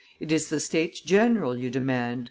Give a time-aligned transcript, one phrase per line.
[0.19, 2.19] "It is the States general you demand!"